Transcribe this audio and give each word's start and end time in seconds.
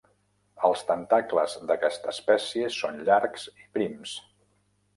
Els 0.69 0.79
tentacles 0.91 1.57
d'aquesta 1.71 2.11
espècie 2.15 2.73
són 2.79 2.99
llargs 3.11 3.47
i 3.65 3.69
prims. 3.77 4.19